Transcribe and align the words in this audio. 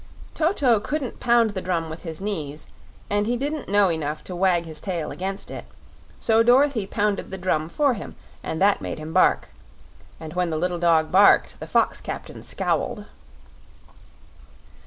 Toto 0.33 0.79
couldn't 0.79 1.19
pound 1.19 1.51
the 1.51 1.61
drum 1.61 1.87
with 1.87 2.01
his 2.01 2.19
knees 2.19 2.65
and 3.07 3.27
he 3.27 3.37
didn't 3.37 3.69
know 3.69 3.89
enough 3.91 4.23
to 4.23 4.35
wag 4.35 4.65
his 4.65 4.81
tail 4.81 5.11
against 5.11 5.51
it, 5.51 5.65
so 6.19 6.41
Dorothy 6.41 6.87
pounded 6.87 7.29
the 7.29 7.37
drum 7.37 7.69
for 7.69 7.93
him 7.93 8.15
and 8.41 8.59
that 8.59 8.81
made 8.81 8.97
him 8.97 9.13
bark, 9.13 9.49
and 10.19 10.33
when 10.33 10.49
the 10.49 10.57
little 10.57 10.79
dog 10.79 11.11
barked 11.11 11.59
the 11.59 11.67
fox 11.67 12.01
captain 12.01 12.41
scowled. 12.41 13.05